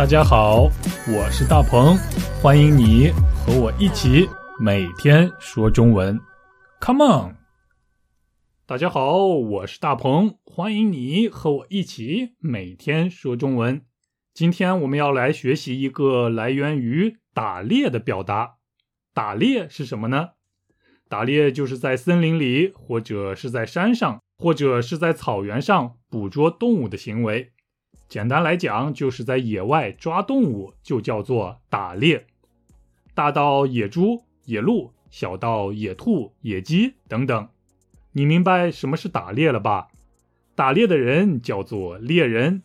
[0.00, 0.62] 大家好，
[1.14, 1.94] 我是大鹏，
[2.40, 4.26] 欢迎你和我一起
[4.58, 6.18] 每天说中文。
[6.80, 7.36] Come on！
[8.64, 13.82] 大家好，我是大鹏，欢迎你和我一起每天说中文。
[14.32, 18.54] 今天我们要来学习一个来源于打猎的表达。
[19.12, 20.30] 打猎是什么呢？
[21.10, 27.52] 打猎就是在森林里，或者是在山上，或者是在草原上捕捉动物的行为。
[28.08, 32.26] 简单来讲，就是在野外抓动物，就叫做打猎。
[33.14, 37.48] 大到野猪、野鹿，小到野兔、野鸡等等。
[38.12, 39.88] 你明白什么是打猎了吧？
[40.56, 42.62] 打猎的人叫做猎人，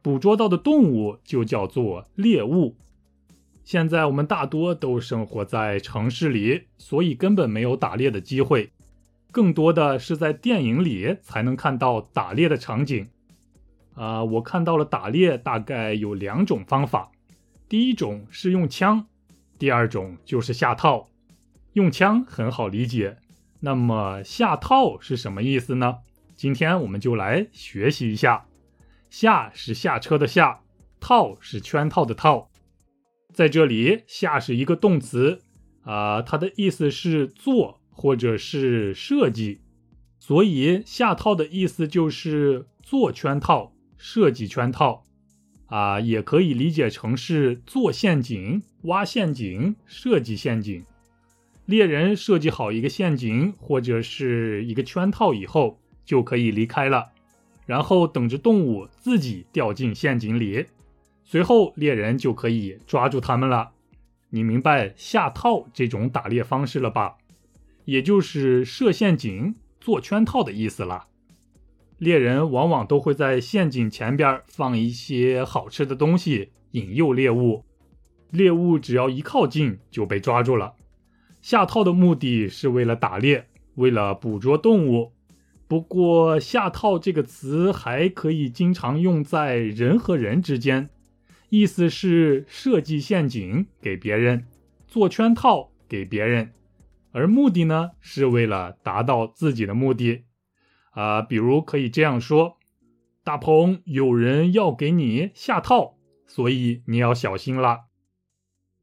[0.00, 2.76] 捕捉到的动物就叫做猎物。
[3.64, 8.70] 现在我们大多都生活在城市里，所以根本没有打猎的机会，
[9.30, 13.08] 更多的是在电影里才能看到打猎的场景。
[13.96, 17.10] 啊，我看到了打猎大概有两种方法，
[17.68, 19.06] 第一种是用枪，
[19.58, 21.08] 第二种就是下套。
[21.72, 23.16] 用枪很好理解，
[23.60, 25.98] 那么下套是什么意思呢？
[26.36, 28.46] 今天我们就来学习一下。
[29.08, 30.60] 下是下车的下，
[31.00, 32.50] 套是圈套的套。
[33.32, 35.40] 在这里，下是一个动词，
[35.82, 39.60] 啊，它的意思是做或者是设计，
[40.18, 43.72] 所以下套的意思就是做圈套。
[43.96, 45.04] 设计圈套，
[45.66, 50.84] 啊，也可以理解成是做陷阱、挖陷阱、设计陷阱。
[51.64, 57.08] 猎人设计好一个陷阱或者是一个圈套以后，就可以离开了，
[57.66, 60.66] 然后等着动物自己掉进陷阱里，
[61.24, 63.72] 随后猎人就可以抓住它们了。
[64.30, 67.16] 你明白下套这种打猎方式了吧？
[67.84, 71.06] 也就是设陷阱、做圈套的意思了。
[71.98, 77.64] 猎人往往都会在陷阱前边放一些好吃的东西，引诱猎物。
[78.30, 80.74] 猎物只要一靠近，就被抓住了。
[81.40, 85.12] 下套的目的是为了打猎，为了捕捉动物。
[85.68, 90.90] 不过，下套这个词还可以经常用在人和人之间，
[91.48, 94.44] 意思是设计陷阱给别人，
[94.86, 96.52] 做圈套给别人，
[97.12, 100.25] 而目的呢，是为了达到自己的目的。
[100.96, 102.56] 啊，比如可以这样说
[103.22, 107.84] ：“大鹏，有人要给你下套，所以你要小心了。”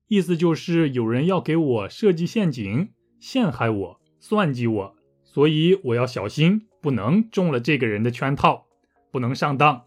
[0.08, 8.68] 意思就是有人要给我设计陷阱，陷害我，算计我，所以我要小心，不能中了这个人的圈套，
[9.12, 9.86] 不能上当。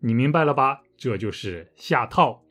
[0.00, 0.82] 你明白了吧？
[0.96, 2.42] 这就是下套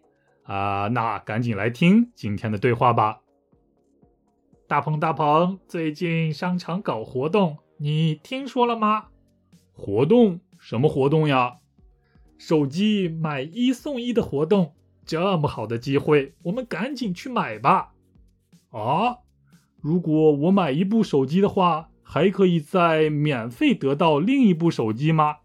[0.43, 0.87] 啊！
[0.87, 3.19] 那赶紧来听今天的对话吧。
[4.65, 7.57] 大鹏，大鹏，最近商场搞活动。
[7.81, 9.05] 你听说了吗？
[9.73, 10.41] 活动？
[10.59, 11.59] 什么活动呀？
[12.37, 14.73] 手机买一送一的活动，
[15.05, 17.93] 这么好的机会，我们赶紧去买吧！
[18.71, 19.19] 啊，
[19.79, 25.37] 如果我买一部手机的话，还可以再免费得到另一部手机吗？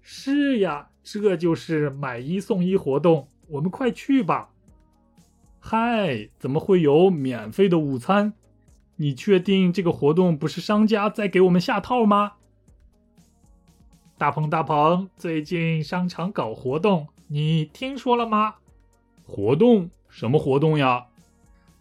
[0.00, 4.48] 是呀，这就是买一送一活动，我们快去吧！
[5.60, 8.32] 嗨，怎么会有免费的午餐？
[8.96, 12.34] 你确定这个活动不是商家在给我们下套吗？
[14.16, 18.54] 大鹏大鹏，最近商场搞活动，你听说了吗？
[19.26, 19.90] 活动？
[20.08, 21.06] 什么活动呀？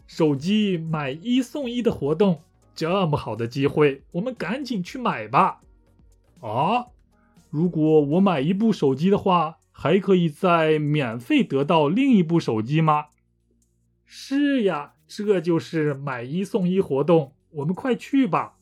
[0.07, 2.41] 手机买一送一的活动，
[2.73, 5.61] 这么好的机会，我们赶紧去买吧！
[6.41, 6.87] 啊，
[7.51, 13.05] 如果我买一部手机的话，还可以再免费得到另一部手机吗？
[14.05, 14.92] 是呀。
[15.07, 18.55] 这就是买一送一活动，我们快去吧！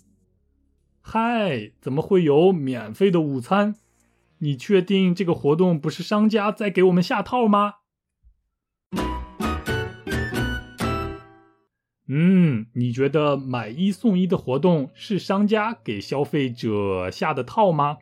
[1.02, 3.75] 嗨，怎么会有免费的午餐？
[4.40, 7.75] 你确定这个活动不是商家在给我们下套吗？
[12.07, 18.00] 嗯，你觉得买一送一的活动是商家给消费者下的套吗？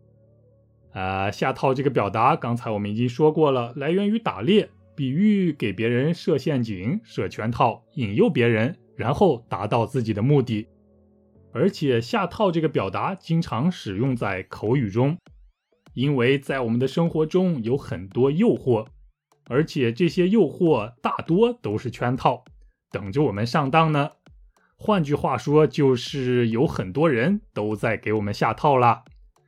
[0.93, 4.71] 啊，下套这个表达刚才我们已经说过了，来源于打猎。
[4.99, 10.67] 比喻给别人设陷阱、设圈套，引诱别人，然后达到自己的目的。
[11.53, 15.17] 而且下套这个表达经常使用在口语中，
[15.93, 18.87] 因为在我们的生活中有很多诱惑，
[19.45, 22.43] 而且这些诱惑大多都是圈套，
[22.91, 24.09] 等着我们上当呢。
[24.75, 29.05] 换句话说，就是有很多人都在给我们下套啦，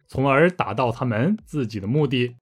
[0.08, 2.38] 从而达到他们自己的目的。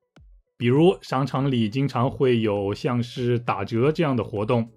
[0.59, 4.69] 比如商场里经常会有像是打折这样的活动，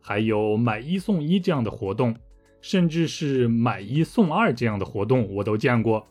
[0.00, 2.12] 还有买一送一这样的活动，
[2.60, 6.04] 甚至是买一送二这样的活动，我都见过。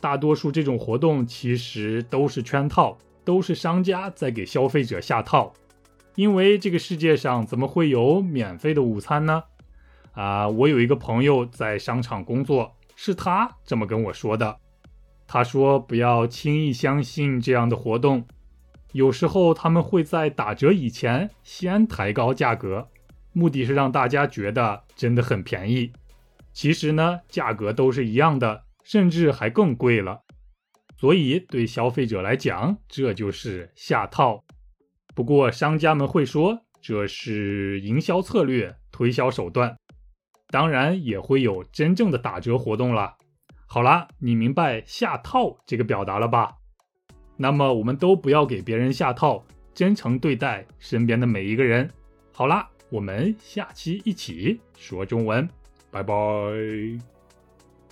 [0.00, 2.96] 大多数这种活动其实都是圈套，
[3.26, 5.52] 都是商家在给消费者下套。
[6.14, 9.42] 因为这个世界上怎么会有免费的午餐呢？
[10.12, 14.56] 啊，我有一个朋友在商场工作，是他这么跟我说的。
[15.26, 18.26] 他说不要轻易相信这样的活动，
[18.92, 22.88] 有时候他们会在打折以前先抬高价格，
[23.32, 25.92] 目的是让大家觉得真的很便宜。
[26.52, 30.20] 其实呢，价格都是一样的，甚至还更贵了。
[30.98, 34.44] 所以对消费者来讲，这就是下套。
[35.14, 39.76] 不过商家们会说这是营销策略、推销手段。
[40.48, 43.16] 当然也会有真正的打折活动了。
[43.66, 46.56] 好啦，你明白下套这个表达了吧？
[47.42, 49.44] 那么我们都不要给别人下套，
[49.74, 51.90] 真诚对待身边的每一个人。
[52.32, 55.48] 好啦，我们下期一起说中文，
[55.90, 56.14] 拜拜。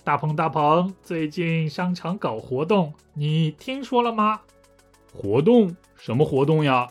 [0.05, 4.39] 大鹏大鹏，最近商场搞活动，你听说了吗？
[5.13, 5.75] 活动？
[5.97, 6.87] 什么活动呀？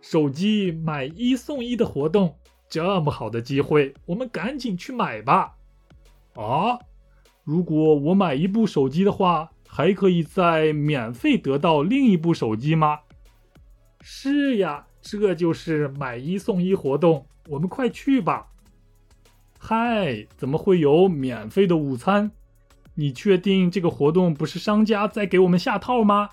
[0.00, 2.34] 手机买一送一的活动。
[2.68, 5.54] 这么好的机会，我们赶紧去买吧！
[6.34, 6.80] 啊，
[7.44, 13.00] 如果我买一部手机的话，还可以再免费得到另一部手机吗？
[14.00, 18.48] 是呀，这就是买一送一活动，我们快去吧！
[19.58, 22.30] 嗨，怎么会有免费的午餐？
[22.94, 26.30] 你确定这个活动不是商家在给我们下套吗？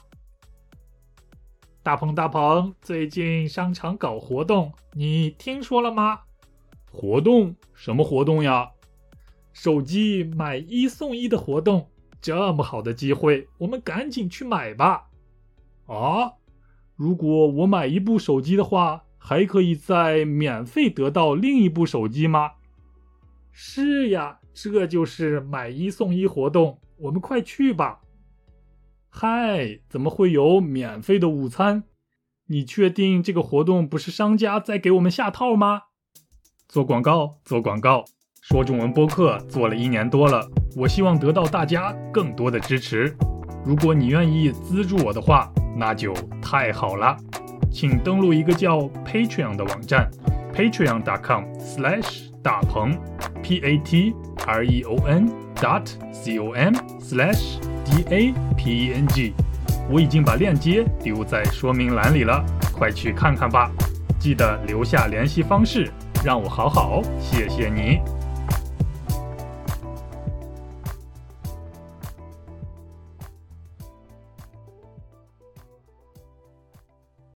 [1.83, 6.21] 大鹏大鹏，最近商场搞活动，你听说了吗？
[6.89, 7.55] 活动？
[7.73, 8.71] 什么活动呀？
[9.53, 11.89] 手机买一送一的活动，
[12.25, 15.09] 这么好的机会，我们赶紧去买吧！
[15.85, 16.33] 啊，
[16.95, 22.53] 如果我买一部手机的话，还可以再免费得到另一部手机吗？
[23.51, 28.01] 是呀，这就是买一送一活动，我们快去吧！
[29.11, 31.83] 嗨，怎么会有免费的午餐？
[32.47, 35.83] 你确定这个活动不是商家在给我们下套吗？
[36.67, 38.05] 做广告，做广告，
[38.47, 43.11] 说中文播客做了一年多了，我希望得到大家更多的支持。
[43.65, 46.13] 如果你愿意资助我的话，那就
[46.43, 47.17] 太好了。
[47.71, 50.07] 请登录一个叫 Patreon 的网站
[50.53, 52.95] ，patreon.com/slash 大鹏
[53.41, 59.33] ，P-A-T-R-E-O-N dot C-O-M/slash D A P E N G，
[59.89, 63.71] 我已经把链接丢在说明栏里了，快去看看吧！
[64.19, 65.91] 记得留下联系方式，
[66.23, 67.99] 让我好好谢谢你。